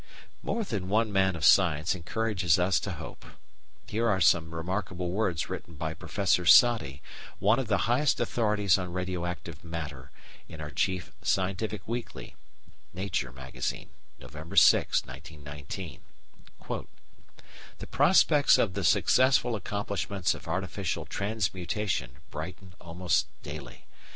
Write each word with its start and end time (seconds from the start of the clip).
More 0.41 0.63
than 0.63 0.89
one 0.89 1.13
man 1.13 1.35
of 1.35 1.45
science 1.45 1.93
encourages 1.93 2.57
us 2.57 2.79
to 2.79 2.93
hope. 2.93 3.23
Here 3.85 4.09
are 4.09 4.19
some 4.19 4.51
remarkable 4.55 5.11
words 5.11 5.47
written 5.47 5.75
by 5.75 5.93
Professor 5.93 6.43
Soddy, 6.43 7.03
one 7.37 7.59
of 7.59 7.67
the 7.67 7.85
highest 7.85 8.19
authorities 8.19 8.79
on 8.79 8.91
radio 8.93 9.27
active 9.27 9.63
matter, 9.63 10.09
in 10.49 10.59
our 10.59 10.71
chief 10.71 11.11
scientific 11.21 11.87
weekly 11.87 12.35
(Nature, 12.95 13.31
November 14.19 14.55
6, 14.55 15.05
1919): 15.05 16.01
The 17.77 17.85
prospects 17.85 18.57
of 18.57 18.73
the 18.73 18.83
successful 18.83 19.55
accomplishment 19.55 20.33
of 20.33 20.47
artificial 20.47 21.05
transmutation 21.05 22.13
brighten 22.31 22.73
almost 22.79 23.27
daily. 23.43 23.85